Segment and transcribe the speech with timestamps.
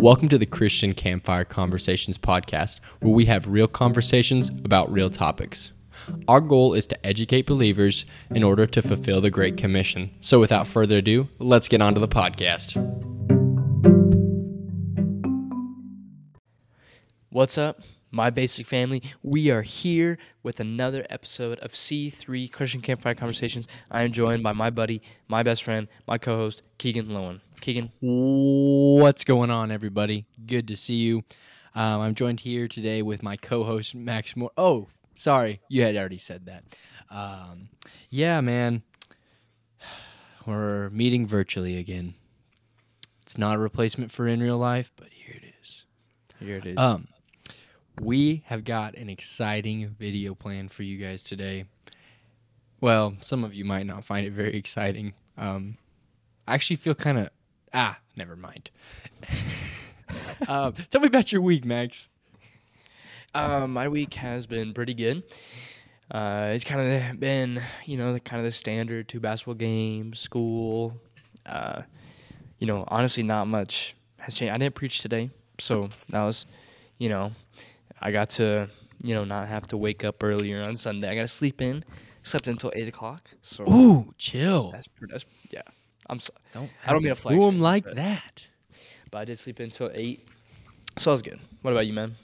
[0.00, 5.72] Welcome to the Christian Campfire Conversations podcast, where we have real conversations about real topics.
[6.26, 10.10] Our goal is to educate believers in order to fulfill the Great Commission.
[10.22, 12.78] So, without further ado, let's get on to the podcast.
[17.28, 19.02] What's up, my basic family?
[19.22, 23.68] We are here with another episode of C3 Christian Campfire Conversations.
[23.90, 27.40] I am joined by my buddy, my best friend, my co host, Keegan Lowen.
[27.60, 27.92] Keegan.
[28.00, 30.26] What's going on, everybody?
[30.46, 31.24] Good to see you.
[31.74, 34.50] Um, I'm joined here today with my co host, Max Moore.
[34.56, 36.64] Oh, sorry, you had already said that.
[37.10, 37.68] Um,
[38.08, 38.82] yeah, man.
[40.46, 42.14] We're meeting virtually again.
[43.22, 45.84] It's not a replacement for in real life, but here it is.
[46.40, 46.78] Here it is.
[46.78, 47.06] Um,
[48.00, 51.66] we have got an exciting video plan for you guys today.
[52.80, 55.12] Well, some of you might not find it very exciting.
[55.36, 55.76] Um,
[56.48, 57.30] I actually feel kind of
[57.74, 58.70] ah, never mind.
[60.48, 62.08] um, tell me about your week, Max.
[63.34, 65.22] Uh, my week has been pretty good.
[66.10, 70.18] Uh, it's kind of been, you know, the kind of the standard two basketball games,
[70.18, 70.98] school.
[71.44, 71.82] Uh,
[72.58, 74.54] you know, honestly, not much has changed.
[74.54, 76.46] I didn't preach today, so that was,
[76.98, 77.32] you know,
[78.00, 78.68] I got to,
[79.02, 81.08] you know, not have to wake up earlier on Sunday.
[81.08, 81.84] I got to sleep in.
[82.22, 83.30] Slept until eight o'clock.
[83.42, 84.72] So Ooh, chill.
[84.72, 84.88] that's.
[85.08, 85.62] That's yeah.
[86.08, 86.20] I'm.
[86.20, 88.46] So, Don't I don't mean to flex 'em anything, like but- that.
[89.10, 90.28] but I did sleep until eight.
[90.98, 91.40] So that was good.
[91.62, 92.16] What about you, man?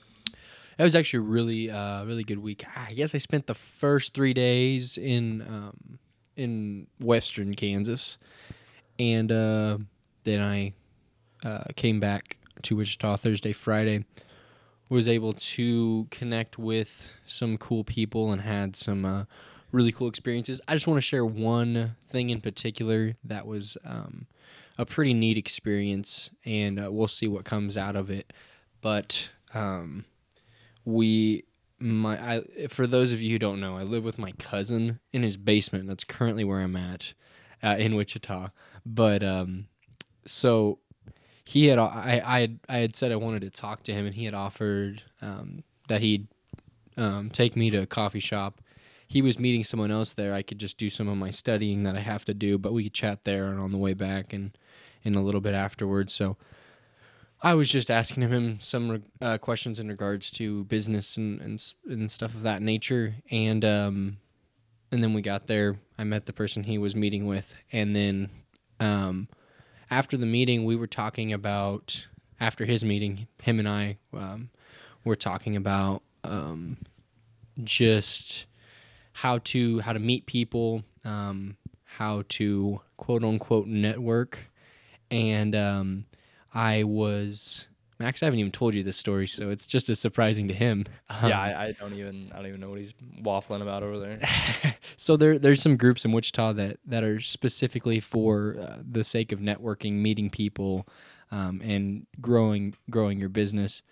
[0.77, 2.65] That was actually a really, uh, really good week.
[2.77, 5.99] I guess I spent the first three days in um,
[6.37, 8.19] in Western Kansas,
[8.99, 9.79] and uh,
[10.25, 10.75] then I
[11.43, 14.05] uh, came back to Wichita Thursday, Friday.
[14.89, 19.25] Was able to connect with some cool people and had some uh,
[19.73, 20.61] really cool experiences.
[20.69, 24.27] I just want to share one thing in particular that was um,
[24.79, 28.33] a pretty neat experience, and uh, we'll see what comes out of it.
[28.81, 30.05] But um,
[30.85, 31.45] we
[31.79, 35.23] my I for those of you who don't know, I live with my cousin in
[35.23, 35.89] his basement.
[35.89, 37.13] That's currently where I'm at
[37.63, 38.51] uh, in Wichita.
[38.85, 39.67] But um,
[40.27, 40.79] so
[41.47, 44.15] he had I I had, I had said I wanted to talk to him, and
[44.15, 46.27] he had offered um, that he'd
[46.97, 48.61] um, take me to a coffee shop.
[49.07, 50.35] He was meeting someone else there.
[50.35, 52.83] I could just do some of my studying that I have to do, but we
[52.83, 54.59] could chat there and on the way back and
[55.05, 56.13] in a little bit afterwards.
[56.13, 56.37] So
[57.41, 62.11] I was just asking him some uh, questions in regards to business and, and and
[62.11, 64.17] stuff of that nature, and um,
[64.91, 65.77] and then we got there.
[65.97, 68.31] I met the person he was meeting with, and then
[68.81, 69.29] um,
[69.91, 72.07] after the meeting, we were talking about
[72.41, 74.51] after his meeting, him and I um,
[75.05, 76.79] were talking about um,
[77.63, 78.47] just
[79.13, 84.39] how to how to meet people, um, how to quote unquote network,
[85.11, 86.07] and um,
[86.53, 87.69] I was
[87.99, 88.23] Max.
[88.23, 90.85] I haven't even told you this story, so it's just as surprising to him.
[91.09, 92.93] Um, yeah, I, I don't even I don't even know what he's
[93.23, 94.21] waffling about over there.
[94.97, 99.33] so there there's some groups in Wichita that that are specifically for uh, the sake
[99.33, 100.87] of networking, meeting people,
[101.31, 103.83] um, and growing growing your business.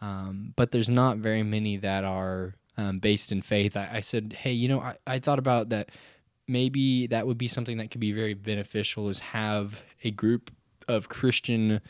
[0.00, 3.76] Um, but there's not very many that are um, based in faith.
[3.76, 5.90] I, I said, hey, you know, I, I thought about that.
[6.48, 9.08] Maybe that would be something that could be very beneficial.
[9.08, 10.52] Is have a group
[10.86, 11.80] of Christian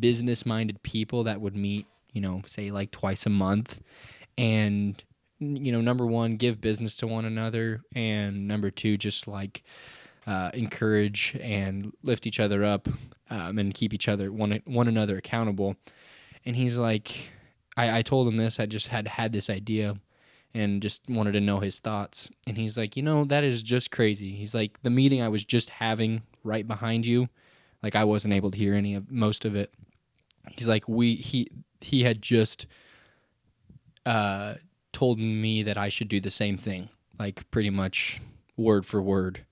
[0.00, 3.80] business minded people that would meet, you know, say like twice a month
[4.38, 5.02] and
[5.38, 9.62] you know number one give business to one another and number two just like
[10.26, 12.88] uh, encourage and lift each other up
[13.30, 15.76] um, and keep each other one one another accountable.
[16.44, 17.30] And he's like
[17.76, 19.96] I, I told him this i just had had this idea
[20.54, 22.30] and just wanted to know his thoughts.
[22.46, 24.30] And he's like you know that is just crazy.
[24.34, 27.28] He's like the meeting i was just having right behind you
[27.82, 29.72] like i wasn't able to hear any of most of it
[30.52, 31.48] he's like we he
[31.80, 32.66] he had just
[34.04, 34.54] uh,
[34.92, 38.20] told me that I should do the same thing, like pretty much
[38.56, 39.44] word for word.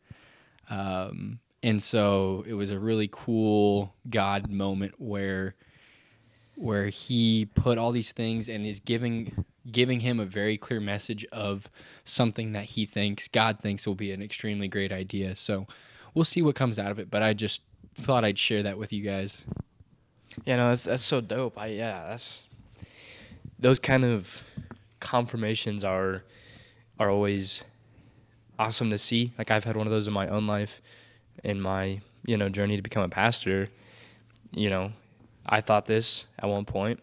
[0.71, 5.55] Um, and so it was a really cool God moment where
[6.57, 11.25] where he put all these things and is giving giving him a very clear message
[11.33, 11.69] of
[12.05, 15.35] something that he thinks God thinks will be an extremely great idea.
[15.35, 15.67] So
[16.13, 17.63] we'll see what comes out of it, but I just
[18.01, 19.45] thought I'd share that with you guys.
[20.45, 21.59] Yeah, no, that's that's so dope.
[21.59, 22.43] I yeah, that's
[23.59, 24.43] those kind of
[25.01, 26.23] confirmations are
[26.99, 27.65] are always
[28.59, 29.33] awesome to see.
[29.39, 30.81] Like I've had one of those in my own life,
[31.43, 33.69] in my you know journey to become a pastor.
[34.51, 34.93] You know,
[35.47, 37.01] I thought this at one point,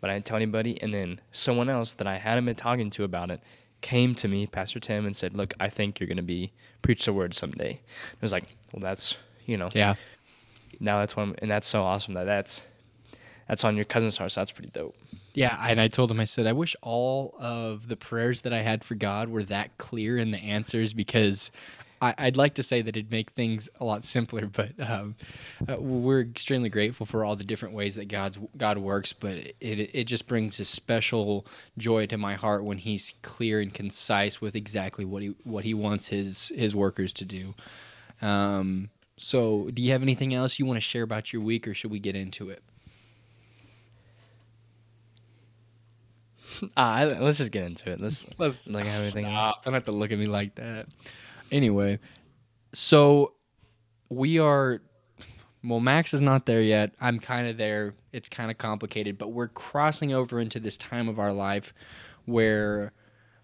[0.00, 0.80] but I didn't tell anybody.
[0.82, 3.40] And then someone else that I hadn't been talking to about it
[3.82, 6.52] came to me, Pastor Tim, and said, "Look, I think you're going to be
[6.82, 9.94] preach the word someday." I was like, "Well, that's you know, Yeah.
[10.80, 12.62] Now that's one, and that's so awesome that that's
[13.48, 14.32] that's on your cousin's heart.
[14.32, 14.96] So that's pretty dope.
[15.34, 18.62] Yeah, and I told him, I said, I wish all of the prayers that I
[18.62, 21.50] had for God were that clear in the answers because
[22.00, 25.14] I, would like to say that it'd make things a lot simpler, but um,
[25.68, 29.12] uh, we're extremely grateful for all the different ways that God's God works.
[29.12, 31.46] But it it just brings a special
[31.78, 35.74] joy to my heart when He's clear and concise with exactly what he what He
[35.74, 37.54] wants His His workers to do.
[38.22, 41.74] Um, so, do you have anything else you want to share about your week, or
[41.74, 42.62] should we get into it?
[46.74, 48.00] Uh, let's just get into it.
[48.00, 49.56] Let's let's like have anything stop.
[49.56, 49.64] else.
[49.64, 50.86] Don't have to look at me like that.
[51.52, 51.98] Anyway,
[52.72, 53.34] so
[54.08, 54.80] we are.
[55.62, 56.92] Well, Max is not there yet.
[56.98, 57.94] I'm kind of there.
[58.12, 61.74] It's kind of complicated, but we're crossing over into this time of our life
[62.24, 62.92] where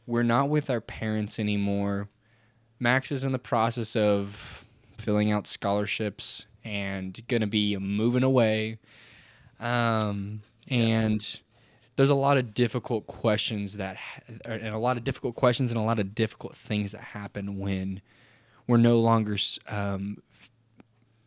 [0.06, 2.08] we're not with our parents anymore.
[2.78, 4.61] Max is in the process of
[5.02, 8.78] filling out scholarships and gonna be moving away.
[9.60, 11.40] Um, and
[11.96, 13.98] there's a lot of difficult questions that
[14.44, 18.00] and a lot of difficult questions and a lot of difficult things that happen when
[18.66, 19.36] we're no longer
[19.68, 20.22] um,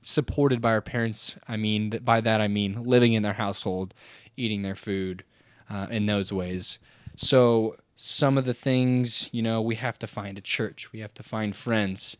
[0.01, 1.35] supported by our parents.
[1.47, 3.93] I mean by that i mean living in their household
[4.37, 5.23] eating their food
[5.69, 6.79] uh, in those ways.
[7.15, 10.91] So some of the things you know we have to find a church.
[10.91, 12.17] We have to find friends.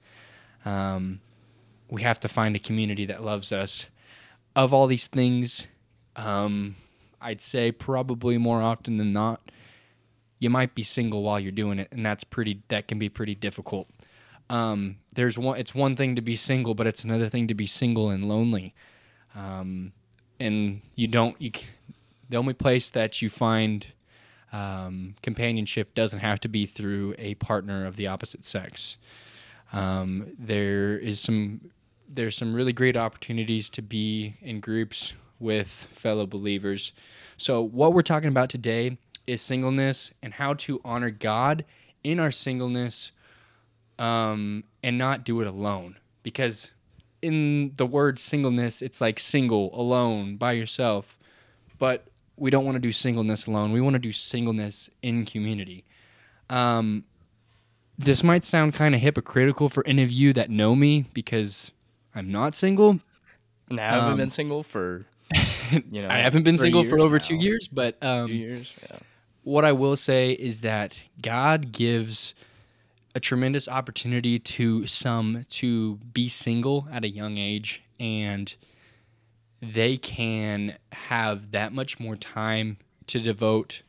[0.64, 1.20] Um,
[1.96, 3.88] we have to find a community that loves us
[4.56, 5.68] of all these things
[6.16, 6.76] um,
[7.22, 9.42] I'd say probably more often than not,
[10.40, 12.62] you might be single while you're doing it, and that's pretty.
[12.68, 13.90] That can be pretty difficult.
[14.50, 15.58] Um, there's one.
[15.58, 18.74] It's one thing to be single, but it's another thing to be single and lonely.
[19.34, 19.94] Um,
[20.40, 21.40] and you don't.
[21.42, 21.52] You
[22.30, 23.88] the only place that you find
[24.52, 28.98] um, companionship doesn't have to be through a partner of the opposite sex.
[29.74, 31.72] Um, there is some
[32.08, 36.92] there's some really great opportunities to be in groups with fellow believers.
[37.38, 38.98] So, what we're talking about today
[39.28, 41.66] is singleness and how to honor God
[42.04, 43.12] in our singleness
[44.00, 45.98] um, and not do it alone.
[46.24, 46.72] Because
[47.22, 51.18] in the word singleness, it's like single, alone, by yourself.
[51.78, 52.08] But
[52.38, 53.72] we don't want to do singleness alone.
[53.72, 55.84] We want to do singleness in community.
[56.50, 57.06] Um,
[57.98, 61.72] this might sound kind of hypocritical for any of you that know me because
[62.16, 63.00] I'm not single.
[63.70, 65.06] And I haven't um, been single for
[65.90, 67.24] you know, I haven't been single for over now.
[67.24, 68.72] two years, but um, two years.
[68.90, 68.98] Yeah.
[69.44, 72.34] What I will say is that God gives
[73.14, 78.54] a tremendous opportunity to some to be single at a young age, and
[79.62, 82.78] they can have that much more time
[83.08, 83.84] to devote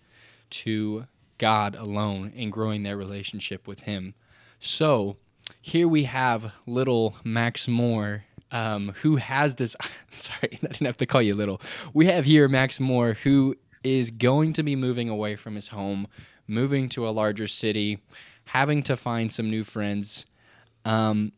[0.49, 1.07] to
[1.39, 4.15] God alone and growing their relationship with Him.
[4.61, 5.17] So
[5.61, 9.77] here we have little Max Moore um, who has this.
[10.11, 11.61] Sorry, I didn't have to call you little.
[11.95, 16.09] We have here Max Moore, who is going to be moving away from his home,
[16.47, 17.99] moving to a larger city,
[18.47, 20.27] having to find some new friends,
[20.85, 21.33] um,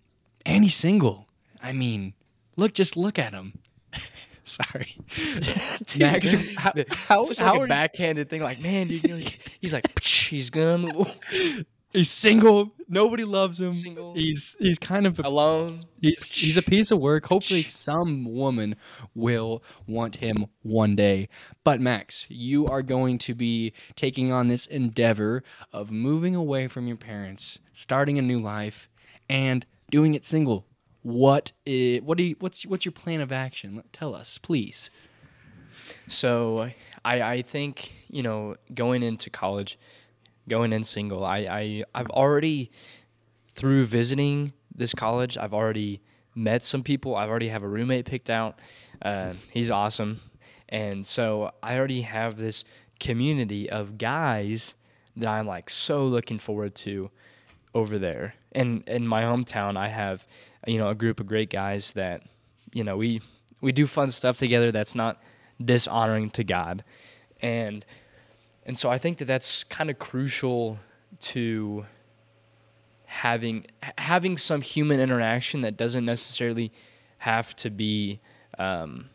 [0.47, 1.27] and he's single.
[1.63, 2.15] I mean,
[2.57, 3.59] look, just look at him.
[4.45, 4.97] Sorry,
[5.41, 6.33] Dude, Max.
[6.57, 10.79] How, how, Such how like a backhanded thing, like man, dude, he's like he's gonna
[10.79, 11.65] move.
[11.99, 12.71] He's single.
[12.89, 13.73] Nobody loves him.
[13.73, 14.15] Single.
[14.15, 15.81] He's he's kind of a, alone.
[16.01, 17.27] He's he's a piece of work.
[17.27, 18.77] Hopefully, some woman
[19.17, 21.29] will want him one day.
[21.65, 26.87] But Max, you are going to be taking on this endeavor of moving away from
[26.87, 28.89] your parents, starting a new life,
[29.29, 30.67] and doing it single.
[31.03, 33.83] What is what do you, what's what's your plan of action?
[33.93, 34.89] Tell us, please.
[36.07, 36.71] So
[37.05, 39.81] I I think you know going into college
[40.49, 41.25] going in single.
[41.25, 42.71] I, I I've already
[43.55, 46.01] through visiting this college, I've already
[46.35, 47.17] met some people.
[47.17, 48.61] I've already have a roommate picked out.
[49.03, 50.21] Uh, he's awesome,
[50.69, 52.65] and so I already have this
[53.01, 54.75] community of guys
[55.17, 57.11] that I'm like so looking forward to
[57.75, 58.35] over there.
[58.53, 60.27] And in my hometown, I have
[60.67, 62.23] you know a group of great guys that
[62.73, 63.21] you know we
[63.61, 65.21] we do fun stuff together that's not
[65.63, 66.85] dishonoring to God,
[67.43, 67.85] and
[68.69, 70.79] and so I think that that's kind of crucial
[71.21, 71.87] to
[73.07, 76.71] having having some human interaction that doesn't necessarily
[77.17, 78.21] have to be
[78.59, 79.09] um,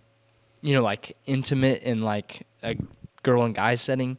[0.62, 2.75] you know like intimate in like a
[3.22, 4.17] girl and guy setting.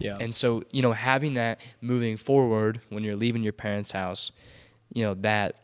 [0.00, 0.18] Yeah.
[0.18, 4.32] And so you know having that moving forward when you're leaving your parents house
[4.92, 5.60] you know that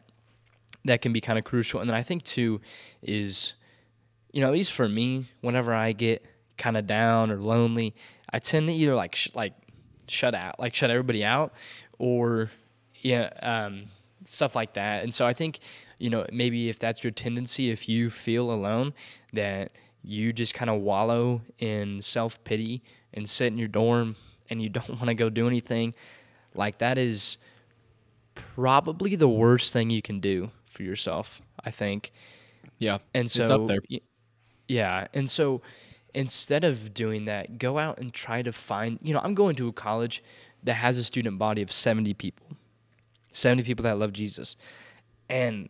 [0.85, 1.81] that can be kind of crucial.
[1.81, 2.61] And then i think too
[3.03, 3.55] is
[4.33, 6.25] you know at least for me whenever i get
[6.59, 7.95] kind of down or lonely
[8.33, 9.55] I tend to either like sh- like
[10.07, 11.53] shut out, like shut everybody out,
[11.99, 12.51] or
[13.01, 13.85] yeah, um,
[14.27, 15.03] stuff like that.
[15.03, 15.61] And so I think
[15.99, 18.93] you know maybe if that's your tendency, if you feel alone,
[19.33, 19.73] that
[20.03, 22.83] you just kind of wallow in self pity
[23.15, 24.17] and sit in your dorm
[24.51, 25.95] and you don't want to go do anything,
[26.55, 27.39] like that is
[28.35, 32.13] probably the worst thing you can do for yourself, I think.
[32.79, 32.99] Yeah.
[33.15, 33.81] And so It's up there.
[34.69, 35.63] Yeah, and so
[36.15, 39.69] instead of doing that, go out and try to find, you know, I'm going to
[39.69, 40.23] a college
[40.65, 42.47] that has a student body of 70 people.
[43.33, 44.57] 70 people that love Jesus.
[45.29, 45.69] And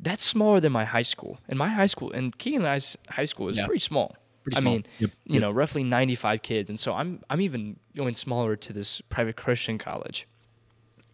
[0.00, 1.38] that's smaller than my high school.
[1.48, 3.66] And my high school and Keegan and I's high school is Yeah.
[3.66, 4.16] pretty small.
[4.42, 4.72] Pretty I small.
[4.74, 5.40] mean, Yep, you yep.
[5.42, 6.68] know, roughly 95 kids.
[6.68, 10.26] And so I'm I'm even going smaller to this private Christian college.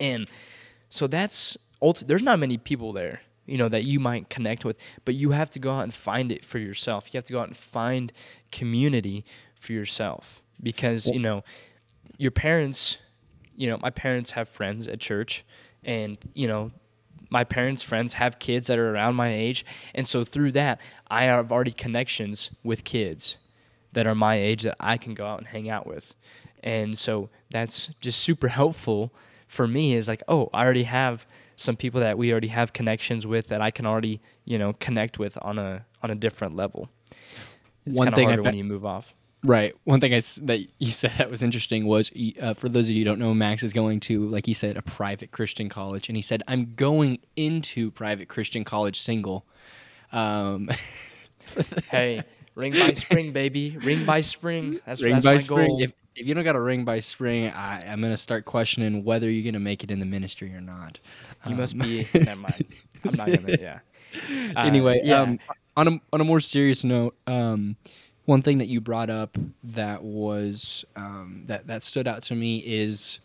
[0.00, 0.28] And
[0.88, 4.76] so that's ulti- there's not many people there, you know, that you might connect with,
[5.04, 7.12] but you have to go out and find it for yourself.
[7.12, 8.12] You have to go out and find
[8.52, 9.24] community
[9.56, 11.42] for yourself because, you know,
[12.16, 12.98] your parents,
[13.56, 15.44] you know, my parents have friends at church
[15.82, 16.70] and, you know,
[17.30, 19.64] my parents' friends have kids that are around my age.
[19.94, 23.36] And so through that, I have already connections with kids
[23.92, 26.14] that are my age that I can go out and hang out with.
[26.62, 29.12] And so that's just super helpful
[29.48, 31.26] for me is like, oh, I already have
[31.60, 35.18] some people that we already have connections with that I can already, you know, connect
[35.18, 36.88] with on a on a different level.
[37.84, 39.14] It's One thing I harder fa- when you move off.
[39.42, 39.74] Right.
[39.84, 43.00] One thing I that you said that was interesting was uh, for those of you
[43.00, 46.16] who don't know, Max is going to, like he said, a private Christian college, and
[46.16, 49.44] he said, "I'm going into private Christian college single."
[50.12, 50.70] Um,
[51.90, 52.22] hey,
[52.54, 53.76] ring by spring, baby.
[53.78, 54.80] Ring by spring.
[54.86, 55.68] That's, ring that's by my spring.
[55.68, 55.82] goal.
[55.82, 59.30] If, if you don't got a ring by spring, I, I'm gonna start questioning whether
[59.30, 61.00] you're gonna make it in the ministry or not.
[61.46, 62.06] you must Um, be.
[62.14, 62.64] never mind.
[63.04, 63.56] I'm not gonna.
[63.60, 63.78] Yeah.
[64.56, 65.20] Uh, anyway, yeah.
[65.22, 65.38] um,
[65.76, 67.76] on a on a more serious note, um,
[68.26, 72.58] one thing that you brought up that was um, that that stood out to me
[72.58, 73.18] is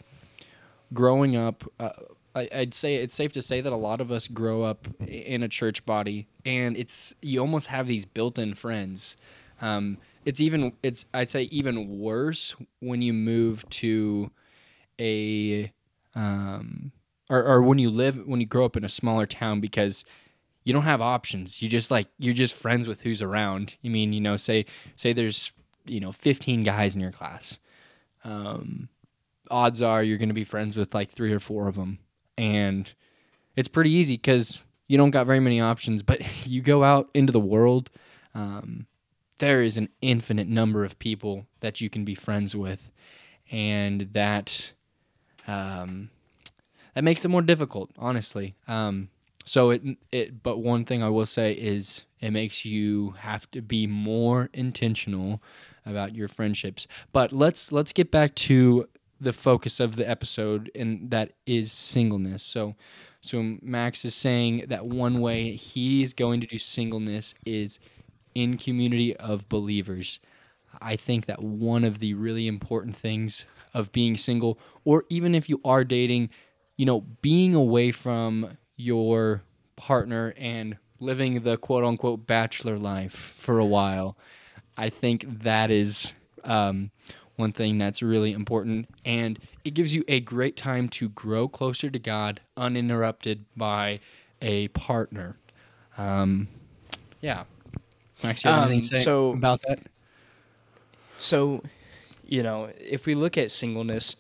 [0.94, 1.64] growing up.
[1.80, 1.90] Uh,
[2.36, 5.44] I, I'd say it's safe to say that a lot of us grow up in
[5.44, 9.18] a church body, and it's you almost have these built-in friends.
[9.62, 14.32] Um, it's even it's I'd say even worse when you move to
[15.00, 15.72] a
[16.16, 16.92] um,
[17.30, 20.04] or, or when you live when you grow up in a smaller town because
[20.64, 21.62] you don't have options.
[21.62, 23.76] You just like you're just friends with who's around.
[23.82, 24.66] You mean you know say
[24.96, 25.54] say there's
[25.86, 27.60] you know 15 guys in your class.
[28.24, 28.90] Um,
[29.52, 32.00] odds are you're going to be friends with like three or four of them,
[32.38, 32.92] and
[33.56, 36.02] it's pretty easy because you don't got very many options.
[36.02, 37.92] But you go out into the world.
[38.34, 38.88] Um,
[39.40, 42.92] there is an infinite number of people that you can be friends with,
[43.52, 44.72] and that
[45.48, 46.10] um,
[46.94, 48.56] that makes it more difficult, honestly.
[48.68, 49.10] Um,
[49.46, 53.62] so it it but one thing I will say is it makes you have to
[53.62, 55.42] be more intentional
[55.86, 56.88] about your friendships.
[57.14, 58.88] But let's let's get back to
[59.22, 62.44] the focus of the episode and that is singleness.
[62.44, 62.76] So
[63.22, 67.80] so Max is saying that one way he's going to do singleness is
[68.36, 70.20] in community of believers.
[70.82, 75.50] I think that one of the really important things of being single, or even if
[75.50, 76.30] you are dating,
[76.78, 79.42] you know, being away from your
[79.76, 84.18] partner and living the quote unquote bachelor life for a while,
[84.78, 86.14] I think that is
[86.44, 86.92] um,
[87.36, 88.90] one thing that's really important.
[89.04, 94.00] And it gives you a great time to grow closer to God, uninterrupted by
[94.42, 95.38] a partner.
[95.98, 96.48] Um,
[97.22, 97.44] yeah.
[98.26, 99.80] Max, you have Um, anything to say so- about that?
[101.18, 101.64] So,
[102.26, 104.16] you know, if we look at singleness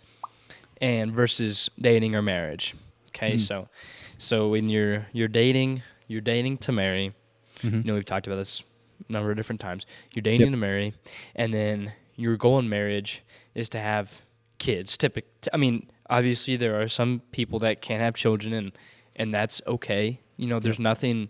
[0.82, 2.76] and versus dating or marriage,
[3.10, 3.40] okay, Mm.
[3.40, 3.70] so
[4.18, 7.14] so when you're you're dating, you're dating to marry.
[7.62, 7.78] Mhm.
[7.78, 8.64] You know, we've talked about this
[9.10, 9.86] a number of different times.
[10.14, 10.52] You're dating Yep.
[10.52, 10.94] to marry,
[11.36, 13.22] and then your goal in marriage
[13.56, 14.22] is to have
[14.58, 14.96] kids.
[14.98, 15.26] Typic.
[15.54, 18.72] I mean, obviously there are some people that can't have children, and
[19.18, 20.20] and that's okay.
[20.38, 21.30] You know, there's nothing.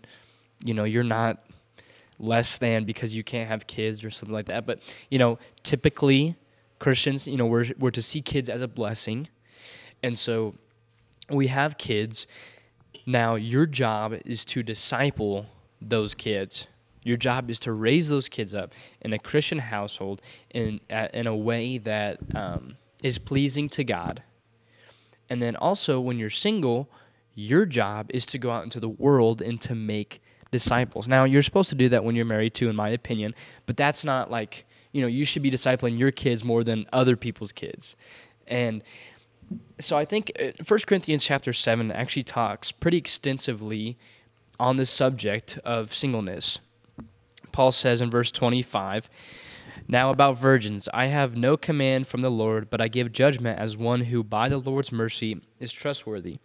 [0.64, 1.44] You know, you're not
[2.18, 4.66] less than because you can't have kids or something like that.
[4.66, 4.80] But
[5.10, 6.36] you know, typically
[6.78, 9.28] Christians, you know, we're we're to see kids as a blessing,
[10.02, 10.54] and so
[11.30, 12.26] we have kids.
[13.06, 15.46] Now your job is to disciple
[15.80, 16.66] those kids.
[17.02, 20.20] Your job is to raise those kids up in a Christian household
[20.50, 24.22] in in a way that um, is pleasing to God.
[25.28, 26.88] And then also, when you're single,
[27.34, 31.08] your job is to go out into the world and to make disciples.
[31.08, 33.34] Now, you're supposed to do that when you're married too, in my opinion,
[33.66, 37.16] but that's not like, you know, you should be discipling your kids more than other
[37.16, 37.96] people's kids.
[38.46, 38.82] And
[39.78, 43.96] so I think uh, 1 Corinthians chapter 7 actually talks pretty extensively
[44.58, 46.58] on the subject of singleness.
[47.52, 49.08] Paul says in verse 25,
[49.88, 53.76] Now about virgins, I have no command from the Lord, but I give judgment as
[53.76, 56.38] one who by the Lord's mercy is trustworthy.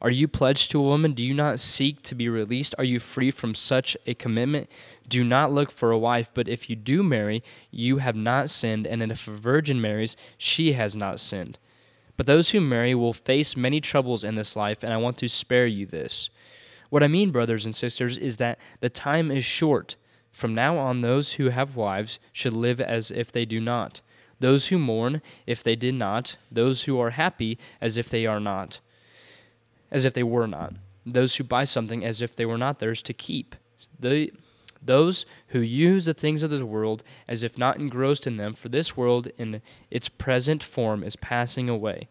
[0.00, 1.12] Are you pledged to a woman?
[1.12, 2.74] Do you not seek to be released?
[2.78, 4.70] Are you free from such a commitment?
[5.08, 8.86] Do not look for a wife, but if you do marry, you have not sinned,
[8.86, 11.58] and if a virgin marries, she has not sinned.
[12.16, 15.28] But those who marry will face many troubles in this life, and I want to
[15.28, 16.30] spare you this.
[16.90, 19.96] What I mean, brothers and sisters, is that the time is short.
[20.34, 24.00] From now on, those who have wives should live as if they do not,
[24.40, 28.40] those who mourn, if they did not, those who are happy, as if they are
[28.40, 28.80] not,
[29.92, 30.74] as if they were not,
[31.06, 33.54] those who buy something as if they were not theirs to keep.
[34.00, 34.32] The,
[34.82, 38.68] those who use the things of this world as if not engrossed in them, for
[38.68, 42.08] this world in its present form is passing away.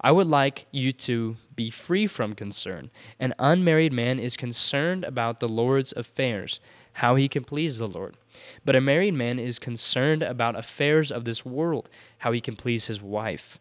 [0.00, 2.90] I would like you to be free from concern.
[3.18, 6.58] An unmarried man is concerned about the Lord's affairs
[6.94, 8.16] how he can please the Lord.
[8.64, 12.86] But a married man is concerned about affairs of this world, how he can please
[12.86, 13.58] his wife.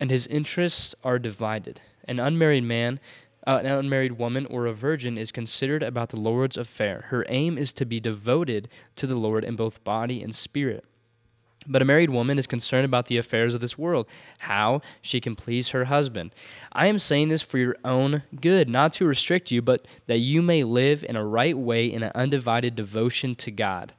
[0.00, 1.80] And his interests are divided.
[2.06, 3.00] An unmarried man,
[3.46, 7.06] uh, an unmarried woman, or a virgin is considered about the Lord's affair.
[7.08, 10.84] Her aim is to be devoted to the Lord in both body and spirit.
[11.66, 14.06] But a married woman is concerned about the affairs of this world,
[14.38, 16.32] how she can please her husband.
[16.72, 20.42] I am saying this for your own good, not to restrict you, but that you
[20.42, 23.94] may live in a right way in an undivided devotion to God.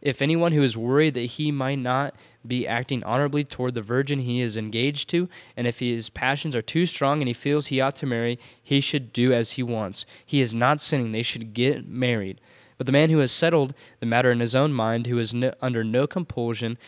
[0.00, 2.14] If anyone who is worried that he might not
[2.46, 6.62] be acting honorably toward the virgin he is engaged to, and if his passions are
[6.62, 10.06] too strong and he feels he ought to marry, he should do as he wants.
[10.24, 12.40] He is not sinning, they should get married.
[12.80, 15.52] But the man who has settled the matter in his own mind, who is no,
[15.60, 16.78] under no compulsion,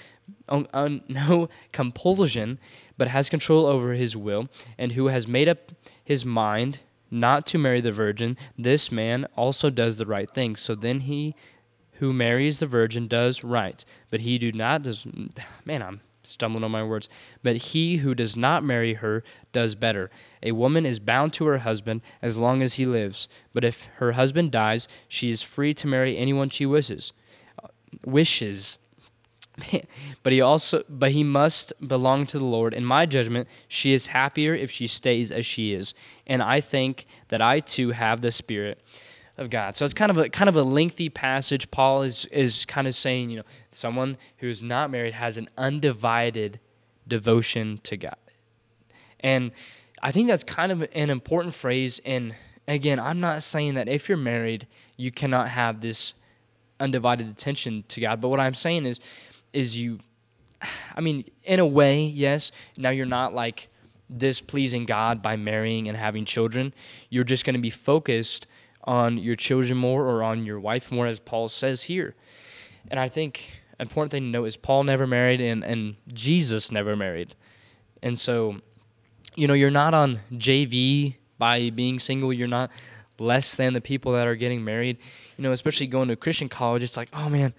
[0.49, 2.58] on, no compulsion,
[2.96, 5.72] but has control over his will, and who has made up
[6.02, 6.80] his mind
[7.11, 10.56] not to marry the virgin, this man also does the right thing.
[10.56, 11.34] So then he
[11.96, 15.06] who marries the virgin does right, but he do not does.
[15.66, 17.11] Man, I'm stumbling on my words.
[17.42, 19.22] But he who does not marry her
[19.52, 20.11] does better.
[20.42, 24.12] A woman is bound to her husband as long as he lives, but if her
[24.12, 27.12] husband dies, she is free to marry anyone she wishes.
[27.62, 27.68] Uh,
[28.04, 28.79] wishes.
[30.22, 32.72] but he also but he must belong to the Lord.
[32.72, 35.94] In my judgment, she is happier if she stays as she is.
[36.27, 38.81] And I think that I too have the spirit
[39.37, 39.77] of God.
[39.77, 41.70] So it's kind of a kind of a lengthy passage.
[41.70, 45.48] Paul is is kind of saying, you know, someone who is not married has an
[45.59, 46.61] undivided
[47.07, 48.16] devotion to God.
[49.22, 49.52] And
[50.02, 52.35] I think that's kind of an important phrase and
[52.68, 56.14] again, I'm not saying that if you're married, you cannot have this
[56.80, 59.00] undivided attention to God, but what I'm saying is
[59.52, 59.98] is you
[60.94, 63.68] I mean, in a way, yes, now you're not like
[64.16, 66.72] displeasing God by marrying and having children.
[67.11, 68.46] You're just going to be focused
[68.85, 72.14] on your children more or on your wife more, as Paul says here.
[72.90, 76.94] And I think important thing to note is Paul never married and, and Jesus never
[76.94, 77.35] married.
[78.02, 78.56] And so,
[79.35, 82.33] you know, you're not on JV by being single.
[82.33, 82.71] You're not
[83.18, 84.99] less than the people that are getting married.
[85.37, 87.55] You know, especially going to Christian college, it's like, oh man,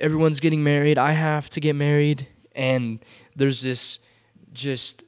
[0.00, 0.98] everyone's getting married.
[0.98, 2.26] I have to get married.
[2.54, 3.98] And there's this
[4.52, 5.02] just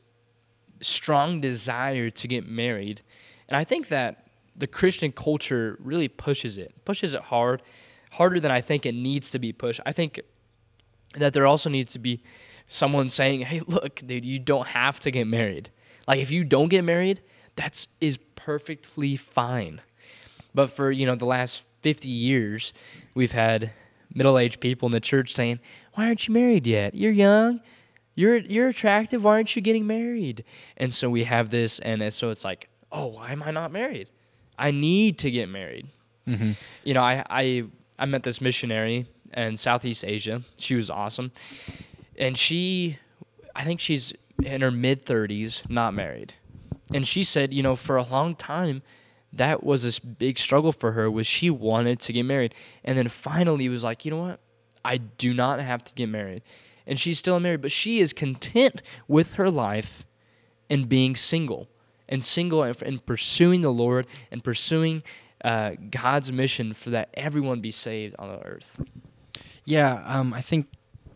[0.80, 3.02] strong desire to get married.
[3.48, 7.62] And I think that the Christian culture really pushes it, pushes it hard,
[8.10, 9.80] harder than I think it needs to be pushed.
[9.86, 10.20] I think
[11.14, 12.22] that there also needs to be
[12.68, 15.70] someone saying, "Hey, look, dude, you don't have to get married.
[16.06, 17.20] Like if you don't get married,
[17.56, 19.80] that's is perfectly fine."
[20.54, 22.72] But for, you know, the last 50 years,
[23.14, 23.72] we've had
[24.14, 25.60] middle-aged people in the church saying,
[25.94, 26.94] "Why aren't you married yet?
[26.94, 27.60] You're young.
[28.14, 29.24] You're you're attractive.
[29.24, 30.44] Why aren't you getting married?"
[30.76, 34.08] And so we have this and so it's like, "Oh, why am I not married?"
[34.58, 35.86] I need to get married.
[36.26, 36.52] Mm-hmm.
[36.84, 37.64] You know, I, I
[37.98, 40.42] I met this missionary in Southeast Asia.
[40.56, 41.32] She was awesome,
[42.18, 42.98] and she,
[43.56, 46.34] I think she's in her mid thirties, not married,
[46.92, 48.82] and she said, you know, for a long time,
[49.32, 51.10] that was this big struggle for her.
[51.10, 52.54] Was she wanted to get married,
[52.84, 54.40] and then finally was like, you know what,
[54.84, 56.42] I do not have to get married,
[56.86, 60.04] and she's still married, but she is content with her life
[60.68, 61.68] and being single
[62.08, 65.02] and single and pursuing the Lord and pursuing
[65.44, 68.80] uh, God's mission for that everyone be saved on the earth.
[69.64, 70.66] Yeah, um, I think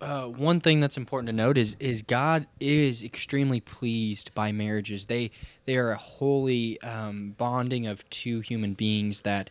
[0.03, 5.07] uh, one thing that's important to note is is God is extremely pleased by marriages.
[5.07, 5.31] They
[5.65, 9.51] they are a holy um, bonding of two human beings that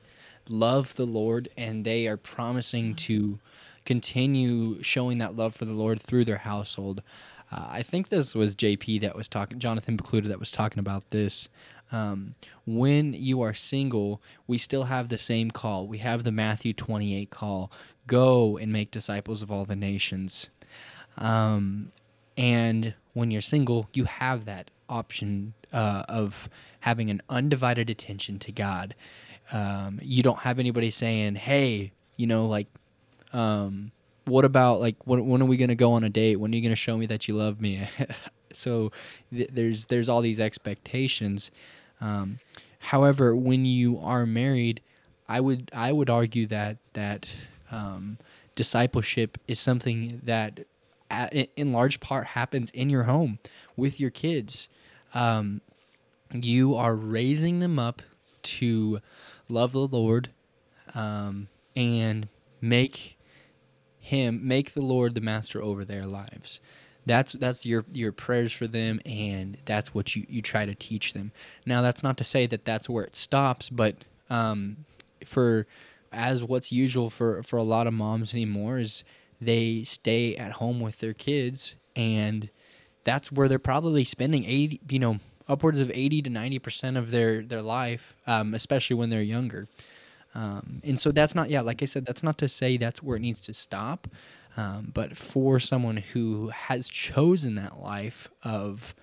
[0.50, 3.40] love the Lord, and they are promising to
[3.86, 7.02] continue showing that love for the Lord through their household.
[7.52, 11.10] Uh, I think this was JP that was talking, Jonathan Pokluda that was talking about
[11.12, 11.50] this.
[11.92, 15.88] Um, when you are single, we still have the same call.
[15.88, 17.72] We have the Matthew 28 call
[18.08, 20.50] go and make disciples of all the nations.
[21.18, 21.92] Um,
[22.38, 26.50] and when you're single, you have that option uh, of
[26.82, 28.96] having an undivided attention to God.
[29.52, 32.68] Um, you don't have anybody saying, hey, you know, like,
[33.34, 33.92] um,
[34.26, 36.56] what about like when, when are we going to go on a date when are
[36.56, 37.88] you going to show me that you love me
[38.54, 38.92] so
[39.34, 41.50] th- there's there's all these expectations
[42.02, 42.40] um,
[42.80, 44.82] however when you are married
[45.30, 47.32] i would i would argue that that
[47.72, 48.18] um,
[48.56, 50.60] discipleship is something that
[51.56, 53.40] in large part happens in your home
[53.76, 54.70] with your kids.
[55.14, 55.62] Um,
[56.34, 58.02] you are raising them up
[58.44, 59.02] to
[59.50, 60.30] love the lord
[60.96, 62.28] um, and
[62.62, 63.18] make
[64.00, 66.60] him make the lord the master over their lives
[67.06, 71.14] that's that's your your prayers for them and that's what you you try to teach
[71.14, 71.32] them
[71.66, 73.96] now that's not to say that that's where it stops but
[74.30, 74.78] um,
[75.26, 75.68] for
[76.12, 79.04] as what's usual for for a lot of moms anymore is
[79.40, 82.50] they stay at home with their kids and
[83.04, 87.12] that's where they're probably spending 80 you know upwards of 80 to 90 percent of
[87.12, 89.68] their their life um, especially when they're younger
[90.34, 93.18] um, and so that's not, yeah, like I said, that's not to say that's where
[93.18, 94.08] it needs to stop.
[94.58, 98.94] Um, but for someone who has chosen that life of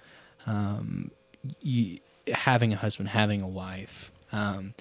[0.46, 1.10] um,
[1.64, 2.00] y-
[2.32, 4.74] having a husband, having a wife, um,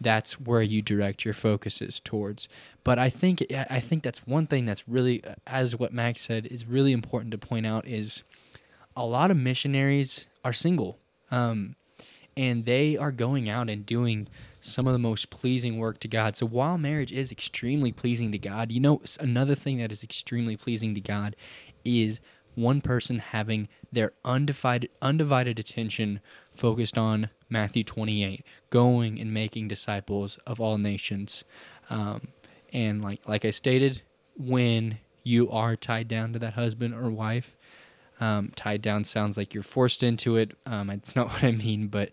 [0.00, 2.48] that's where you direct your focuses towards.
[2.84, 6.66] But I think I think that's one thing that's really, as what Max said, is
[6.66, 8.22] really important to point out is
[8.96, 10.98] a lot of missionaries are single,
[11.30, 11.76] um,
[12.36, 14.28] and they are going out and doing
[14.60, 16.36] some of the most pleasing work to God.
[16.36, 20.56] So while marriage is extremely pleasing to God, you know, another thing that is extremely
[20.56, 21.36] pleasing to God
[21.84, 22.20] is
[22.54, 26.20] one person having their undivided undivided attention
[26.54, 31.44] focused on Matthew 28, going and making disciples of all nations.
[31.90, 32.28] Um,
[32.72, 34.02] and like like I stated,
[34.36, 37.56] when you are tied down to that husband or wife,
[38.20, 40.56] um, tied down sounds like you're forced into it.
[40.66, 42.10] Um, it's not what I mean, but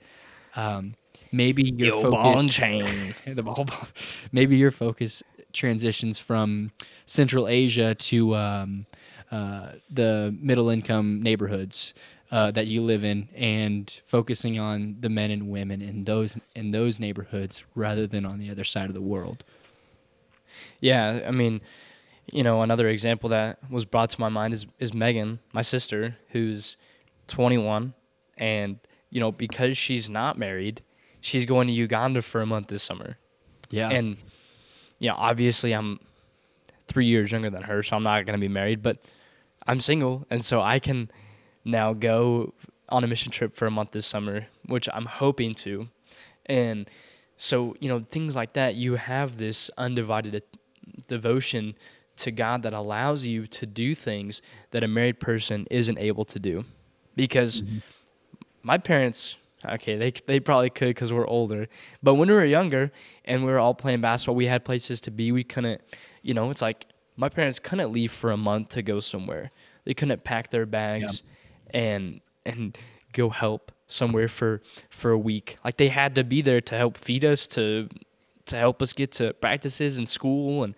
[0.55, 0.93] um,
[1.31, 3.15] maybe your Yo, focus chain.
[3.25, 3.87] the ball, ball-
[4.31, 6.71] maybe your focus transitions from
[7.05, 8.85] Central Asia to um,
[9.31, 11.93] uh, the middle income neighborhoods
[12.31, 16.71] uh, that you live in, and focusing on the men and women in those in
[16.71, 19.43] those neighborhoods rather than on the other side of the world.
[20.79, 21.61] Yeah, I mean,
[22.31, 26.15] you know, another example that was brought to my mind is is Megan, my sister,
[26.29, 26.77] who's
[27.27, 27.93] 21,
[28.37, 30.81] and you know, because she's not married,
[31.19, 33.17] she's going to Uganda for a month this summer.
[33.69, 34.17] Yeah, And
[34.99, 35.99] you know, obviously I'm
[36.87, 38.97] 3 years younger than her, so I'm not going to be married, but
[39.67, 41.11] I'm single, and so I can
[41.63, 42.53] now go
[42.89, 45.87] on a mission trip for a month this summer, which I'm hoping to.
[46.47, 46.89] And
[47.37, 50.43] so, you know, things like that, you have this undivided
[51.07, 51.75] devotion
[52.17, 56.39] to God that allows you to do things that a married person isn't able to
[56.39, 56.65] do.
[57.15, 57.79] Because mm-hmm.
[58.63, 61.67] my parents, okay, they they probably could because we're older,
[62.01, 62.91] but when we were younger
[63.25, 65.31] and we were all playing basketball, we had places to be.
[65.31, 65.81] We couldn't,
[66.21, 66.85] you know, it's like
[67.17, 69.51] my parents couldn't leave for a month to go somewhere.
[69.85, 71.23] They couldn't pack their bags
[71.73, 72.77] and and
[73.13, 75.57] go help somewhere for for a week.
[75.63, 77.89] Like they had to be there to help feed us, to
[78.45, 80.75] to help us get to practices and school and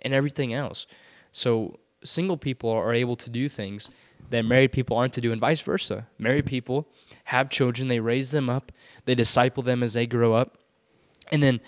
[0.00, 0.86] and everything else.
[1.32, 3.90] So single people are able to do things
[4.30, 6.06] that married people aren't to do, and vice versa.
[6.18, 6.86] Married people
[7.24, 8.72] have children, they raise them up,
[9.04, 10.58] they disciple them as they grow up,
[11.32, 11.60] and then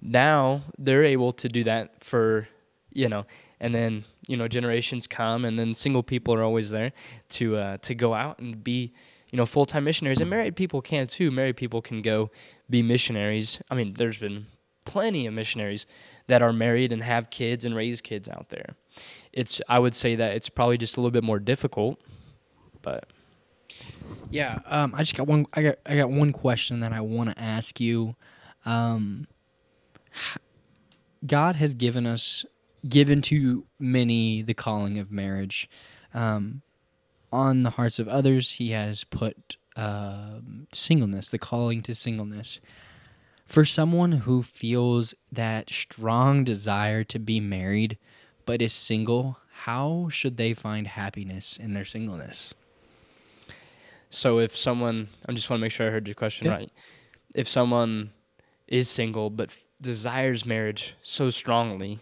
[0.00, 2.48] now they're able to do that for
[2.92, 3.26] you know
[3.60, 6.92] and then you know generations come and then single people are always there
[7.28, 8.92] to uh, to go out and be
[9.30, 10.20] you know full-time missionaries.
[10.20, 11.30] And married people can too.
[11.30, 12.30] Married people can go
[12.70, 13.60] be missionaries.
[13.70, 14.46] I mean there's been
[14.88, 15.86] plenty of missionaries
[16.26, 18.74] that are married and have kids and raise kids out there
[19.32, 22.00] it's i would say that it's probably just a little bit more difficult
[22.82, 23.06] but
[24.30, 25.46] Yeah, um, I just got one.
[25.54, 28.14] I got I got one question that I want to ask you.
[28.64, 29.26] Um,
[31.26, 32.44] God has given us,
[32.88, 35.68] given to many the calling of marriage.
[36.14, 36.62] Um,
[37.32, 42.60] on the hearts of others, He has put um singleness, the calling to singleness.
[43.48, 47.96] For someone who feels that strong desire to be married,
[48.44, 52.52] but is single, how should they find happiness in their singleness?
[54.10, 56.52] So if someone, I just want to make sure I heard your question Yeah.
[56.54, 56.70] right.
[57.34, 58.10] If someone
[58.66, 62.00] is single but f- desires marriage so strongly,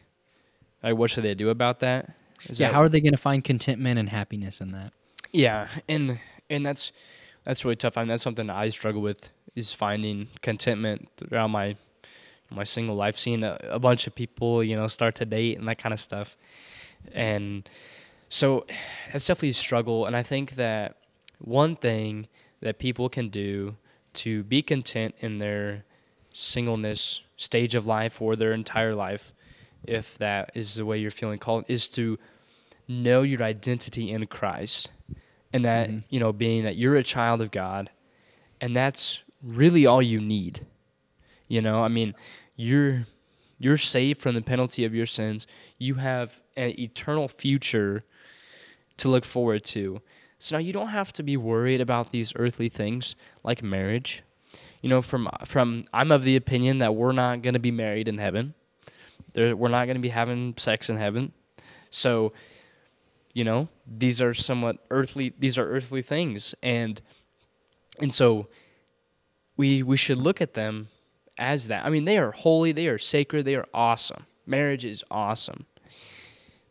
[0.82, 2.12] like what should they do about that?
[2.48, 4.92] Is yeah, that- how are they going to find contentment and happiness in that?
[5.32, 6.92] yeah, and and that's
[7.44, 7.96] that's really tough.
[7.98, 9.30] I mean, that's something I struggle with.
[9.56, 11.76] Is finding contentment throughout my
[12.48, 15.66] my single life, seeing a, a bunch of people, you know, start to date and
[15.66, 16.36] that kind of stuff.
[17.12, 17.68] And
[18.28, 18.66] so
[19.12, 20.06] that's definitely a struggle.
[20.06, 20.96] And I think that
[21.38, 22.28] one thing
[22.60, 23.74] that people can do
[24.14, 25.84] to be content in their
[26.32, 29.32] singleness stage of life or their entire life,
[29.84, 32.16] if that is the way you're feeling called, is to
[32.86, 34.90] know your identity in Christ.
[35.52, 36.04] And that, Mhm.
[36.10, 37.90] you know, being that you're a child of God,
[38.60, 40.66] and that's really all you need.
[41.48, 42.14] You know, I mean,
[42.56, 43.06] you're
[43.58, 45.46] you're saved from the penalty of your sins.
[45.78, 48.04] You have an eternal future
[48.98, 50.02] to look forward to.
[50.38, 54.22] So now you don't have to be worried about these earthly things like marriage.
[54.82, 58.08] You know, from from I'm of the opinion that we're not going to be married
[58.08, 58.54] in heaven.
[59.32, 61.32] There, we're not going to be having sex in heaven.
[61.90, 62.32] So,
[63.32, 65.32] you know, these are somewhat earthly.
[65.38, 67.00] These are earthly things, and
[68.00, 68.48] and so
[69.56, 70.88] we we should look at them
[71.38, 71.84] as that.
[71.84, 74.26] I mean, they are holy, they are sacred, they are awesome.
[74.46, 75.66] Marriage is awesome.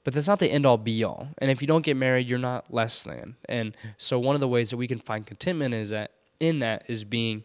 [0.04, 1.30] But that's not the end all be all.
[1.39, 3.36] And if you don't get married, you're not less than.
[3.50, 6.84] And so one of the ways that we can find contentment is that in that
[6.88, 7.43] is being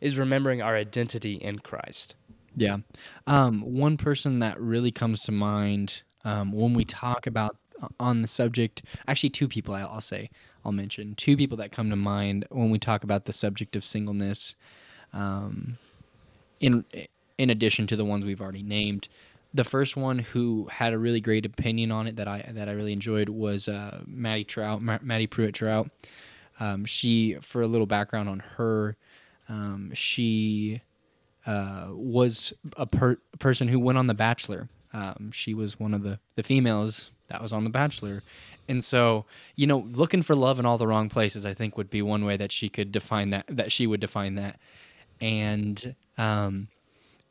[0.00, 2.16] is remembering our identity in Christ.
[2.56, 2.78] Yeah.
[3.26, 8.22] Um, one person that really comes to mind um, when we talk about uh, on
[8.22, 10.30] the subject, actually, two people I'll, I'll say,
[10.64, 13.84] I'll mention two people that come to mind when we talk about the subject of
[13.84, 14.56] singleness.
[15.12, 15.78] Um,
[16.60, 16.84] in
[17.38, 19.08] in addition to the ones we've already named,
[19.52, 22.72] the first one who had a really great opinion on it that I that I
[22.72, 25.90] really enjoyed was uh, Maddie Troutt, Ma- Maddie Prewett Troutt.
[26.60, 28.96] Um, she, for a little background on her,
[29.48, 30.82] um, she
[31.46, 34.68] uh, was a per- person who went on The Bachelor.
[34.92, 38.22] Um, she was one of the, the females that was on The Bachelor.
[38.68, 41.90] And so, you know, looking for love in all the wrong places, I think would
[41.90, 44.58] be one way that she could define that, that she would define that.
[45.20, 46.68] And, um,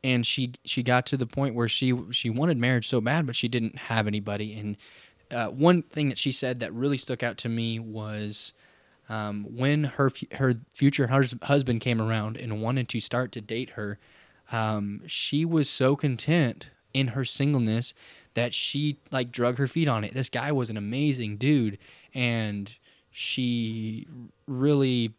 [0.02, 3.36] and she, she got to the point where she, she wanted marriage so bad, but
[3.36, 4.54] she didn't have anybody.
[4.54, 4.76] And,
[5.30, 8.52] uh, one thing that she said that really stuck out to me was,
[9.08, 13.70] um, when her her future hus- husband came around and wanted to start to date
[13.70, 13.98] her,
[14.52, 17.92] um, she was so content in her singleness
[18.34, 20.14] that she like drug her feet on it.
[20.14, 21.78] This guy was an amazing dude,
[22.14, 22.74] and
[23.10, 24.06] she
[24.46, 25.12] really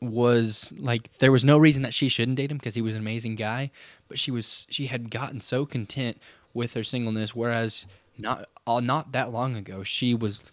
[0.00, 3.00] was like there was no reason that she shouldn't date him because he was an
[3.02, 3.70] amazing guy
[4.08, 6.16] but she was she had gotten so content
[6.54, 10.50] with her singleness whereas not uh, not that long ago she was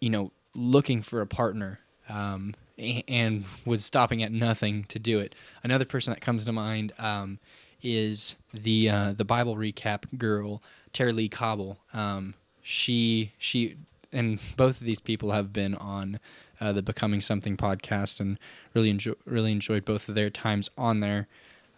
[0.00, 5.18] you know looking for a partner um, a- and was stopping at nothing to do
[5.18, 5.34] it.
[5.62, 7.38] Another person that comes to mind um,
[7.82, 10.62] is the uh, the Bible recap girl
[10.96, 11.78] Tara-Leigh Cobble.
[11.92, 13.76] Um, she she
[14.12, 16.18] and both of these people have been on
[16.58, 18.38] uh, the Becoming Something podcast and
[18.72, 21.28] really enjoy really enjoyed both of their times on there.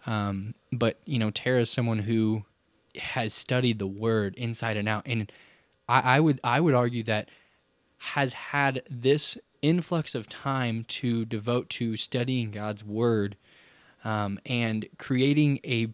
[0.05, 2.45] Um, but you know, Tara is someone who
[2.95, 5.29] has studied the Word inside and out, and
[5.89, 7.27] I, I would I would argue that
[7.97, 13.35] has had this influx of time to devote to studying God's Word
[14.05, 15.89] um, and creating a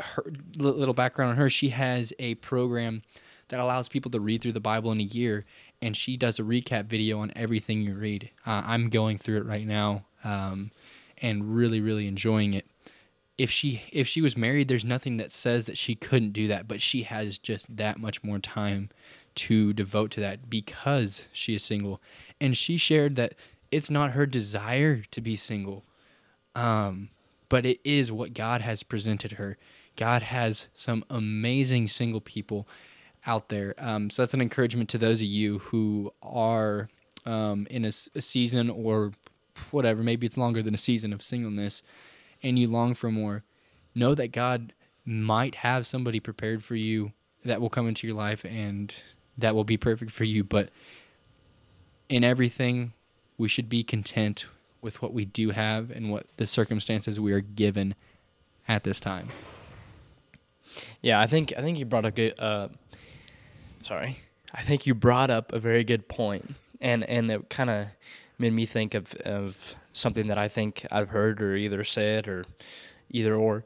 [0.00, 0.24] her,
[0.56, 1.50] little background on her.
[1.50, 3.02] She has a program
[3.48, 5.44] that allows people to read through the Bible in a year,
[5.82, 8.30] and she does a recap video on everything you read.
[8.46, 10.70] Uh, I'm going through it right now um,
[11.18, 12.66] and really, really enjoying it.
[13.38, 16.68] If she if she was married, there's nothing that says that she couldn't do that,
[16.68, 18.90] but she has just that much more time
[19.36, 22.00] to devote to that because she is single.
[22.40, 23.34] And she shared that
[23.70, 25.84] it's not her desire to be single,
[26.54, 27.08] um,
[27.48, 29.56] but it is what God has presented her.
[30.00, 32.66] God has some amazing single people
[33.26, 33.74] out there.
[33.76, 36.88] Um, so that's an encouragement to those of you who are
[37.26, 39.12] um, in a season or
[39.70, 41.82] whatever, maybe it's longer than a season of singleness,
[42.42, 43.44] and you long for more.
[43.94, 44.72] Know that God
[45.04, 47.12] might have somebody prepared for you
[47.44, 48.94] that will come into your life and
[49.36, 50.42] that will be perfect for you.
[50.42, 50.70] But
[52.08, 52.94] in everything,
[53.36, 54.46] we should be content
[54.80, 57.94] with what we do have and what the circumstances we are given
[58.66, 59.28] at this time.
[61.02, 62.38] Yeah, I think I think you brought a good.
[62.38, 62.68] Uh,
[63.82, 64.18] sorry,
[64.54, 67.86] I think you brought up a very good point, and and it kind of
[68.38, 72.44] made me think of of something that I think I've heard or either said or
[73.10, 73.64] either or,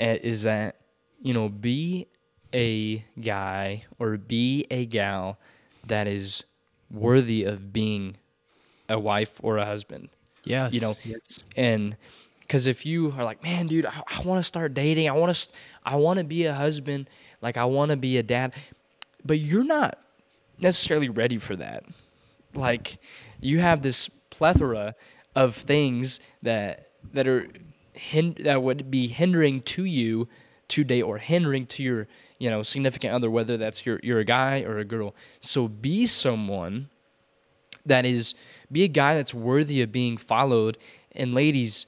[0.00, 0.76] uh, is that
[1.20, 2.06] you know be
[2.52, 5.38] a guy or be a gal
[5.86, 6.44] that is
[6.90, 8.16] worthy of being
[8.88, 10.08] a wife or a husband
[10.44, 10.72] Yes.
[10.74, 11.42] You know, yes.
[11.56, 11.96] and
[12.40, 15.34] because if you are like man dude i, I want to start dating i want
[15.34, 15.48] to
[15.84, 17.08] i want to be a husband
[17.42, 18.54] like i want to be a dad
[19.24, 19.98] but you're not
[20.58, 21.84] necessarily ready for that
[22.54, 22.98] like
[23.40, 24.94] you have this plethora
[25.34, 27.48] of things that that are
[27.92, 30.28] hin- that would be hindering to you
[30.68, 32.06] today or hindering to your
[32.38, 35.14] you know significant other, whether that's your you're a guy or a girl.
[35.40, 36.88] So be someone
[37.86, 38.34] that is
[38.70, 40.78] be a guy that's worthy of being followed.
[41.12, 41.86] And ladies,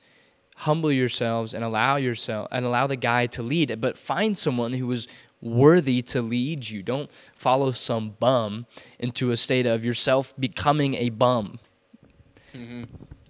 [0.56, 3.80] humble yourselves and allow yourself and allow the guy to lead.
[3.80, 5.06] But find someone who is
[5.40, 6.82] worthy to lead you.
[6.82, 8.66] Don't follow some bum
[8.98, 11.58] into a state of yourself becoming a bum.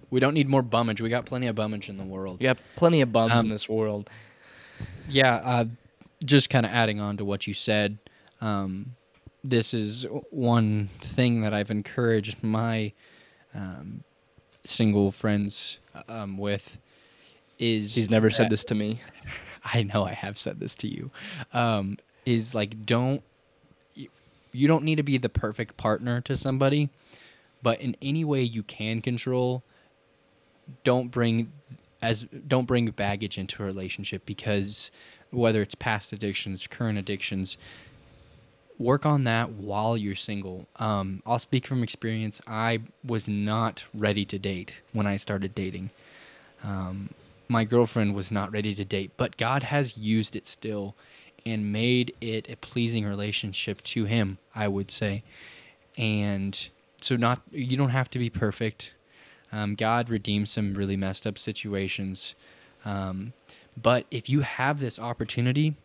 [0.09, 1.01] We don't need more bummage.
[1.01, 2.41] We got plenty of bummage in the world.
[2.41, 4.09] You have plenty of bums Um, in this world.
[5.09, 5.65] Yeah, uh,
[6.25, 7.99] just kind of adding on to what you said.
[8.41, 8.95] Um,
[9.43, 12.93] this is one thing that I've encouraged my
[13.53, 14.05] um,
[14.65, 16.79] single friends um, with.
[17.59, 19.01] Is He's never said that- this to me.
[19.75, 21.11] I know I have said this to you.
[21.53, 23.23] Um, is like don't
[23.95, 24.09] you,
[24.53, 26.91] you don't need to be the perfect partner to somebody,
[27.63, 29.63] but in any way you can control,
[30.85, 31.53] don't bring
[32.03, 34.91] as don't bring baggage into a relationship because
[35.31, 37.57] whether it's past addictions, current addictions,
[38.79, 40.67] work on that while you're single.
[40.77, 42.41] Um, I'll speak from experience.
[42.47, 45.91] I was not ready to date when I started dating.
[46.63, 47.11] Um,
[47.49, 50.95] my girlfriend was not ready to date, but God has used it still
[51.45, 55.23] and made it a pleasing relationship to Him, I would say.
[55.97, 56.69] And
[57.01, 58.93] so, not you don't have to be perfect.
[59.53, 62.35] Um, God redeems some really messed up situations.
[62.85, 63.33] Um,
[63.81, 65.77] but if you have this opportunity,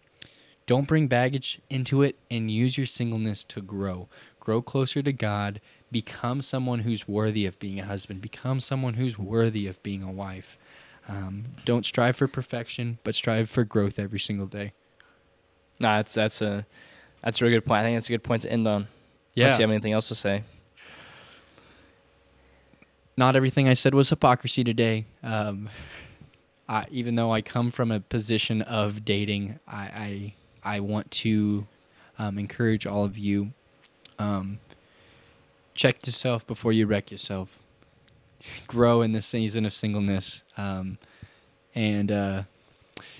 [0.66, 4.08] don't bring baggage into it and use your singleness to grow.
[4.40, 5.60] Grow closer to God.
[5.92, 8.22] Become someone who's worthy of being a husband.
[8.22, 10.58] Become someone who's worthy of being a wife.
[11.12, 14.72] Um, don't strive for perfection, but strive for growth every single day.
[15.80, 16.66] Nah, that's that's a
[17.22, 17.82] that's a really good point.
[17.82, 18.88] I think that's a good point to end on.
[19.34, 19.46] Yeah.
[19.46, 20.44] Unless you have anything else to say.
[23.18, 25.06] Not everything I said was hypocrisy today.
[25.22, 25.70] Um,
[26.68, 31.68] I, even though I come from a position of dating, I I, I want to
[32.18, 33.52] um, encourage all of you.
[34.18, 34.60] Um,
[35.74, 37.58] check yourself before you wreck yourself.
[38.68, 40.98] Grow in this season of singleness, um,
[41.76, 42.44] and uh,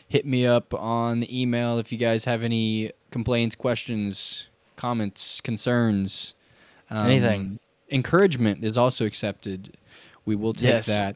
[0.08, 6.34] hit me up on the email if you guys have any complaints, questions, comments, concerns.
[6.90, 7.60] Um, Anything.
[7.90, 9.78] Encouragement is also accepted.
[10.26, 10.86] We will take Yes.
[10.88, 11.16] that.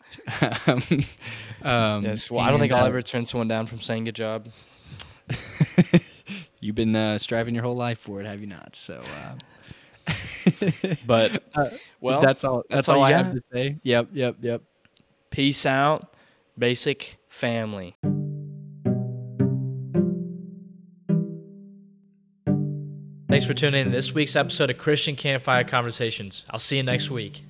[1.61, 2.31] um, Yes.
[2.31, 4.47] Well, I don't think and, I'll uh, ever turn someone down from saying good job.
[6.59, 8.75] You've been uh, striving your whole life for it, have you not?
[8.75, 9.33] So, uh,
[11.07, 12.63] But uh, well, that's all.
[12.69, 13.77] That's, that's all, all I have to say.
[13.83, 14.61] Yep, yep, yep.
[15.31, 16.13] peace out,
[16.57, 17.95] basic family.
[23.27, 26.43] Thanks for tuning in to this week's episode of Christian Campfire Conversations.
[26.49, 27.43] I'll see you next week.